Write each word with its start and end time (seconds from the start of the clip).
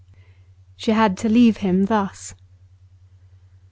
She 0.77 0.93
had 0.93 1.15
to 1.17 1.29
leave 1.29 1.57
him 1.57 1.85
thus. 1.85 2.33